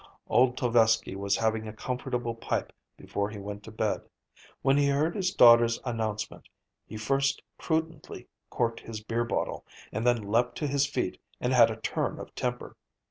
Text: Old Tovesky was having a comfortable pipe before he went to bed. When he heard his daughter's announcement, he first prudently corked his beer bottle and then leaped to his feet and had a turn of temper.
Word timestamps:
Old 0.27 0.57
Tovesky 0.57 1.15
was 1.15 1.37
having 1.37 1.67
a 1.67 1.73
comfortable 1.73 2.33
pipe 2.33 2.73
before 2.97 3.29
he 3.29 3.37
went 3.37 3.61
to 3.65 3.71
bed. 3.71 4.01
When 4.63 4.75
he 4.75 4.87
heard 4.87 5.13
his 5.15 5.31
daughter's 5.31 5.79
announcement, 5.85 6.49
he 6.87 6.97
first 6.97 7.39
prudently 7.59 8.27
corked 8.49 8.79
his 8.79 9.03
beer 9.03 9.23
bottle 9.25 9.63
and 9.91 10.03
then 10.03 10.31
leaped 10.31 10.55
to 10.55 10.65
his 10.65 10.87
feet 10.87 11.21
and 11.39 11.53
had 11.53 11.69
a 11.69 11.75
turn 11.75 12.19
of 12.19 12.33
temper. 12.33 12.75